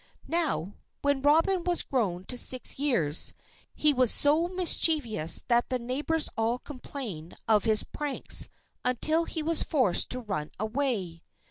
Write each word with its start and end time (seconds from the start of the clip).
Now, 0.33 0.73
when 1.03 1.21
Robin 1.21 1.63
was 1.63 1.83
grown 1.83 2.23
to 2.23 2.35
six 2.35 2.79
years, 2.79 3.35
he 3.75 3.93
was 3.93 4.11
so 4.11 4.47
mischievous 4.47 5.43
that 5.47 5.69
the 5.69 5.77
neighbours 5.77 6.27
all 6.35 6.57
complained 6.57 7.35
of 7.47 7.65
his 7.65 7.83
pranks 7.83 8.49
until 8.83 9.25
he 9.25 9.43
was 9.43 9.61
forced 9.61 10.09
to 10.09 10.19
run 10.21 10.49
away. 10.59 11.21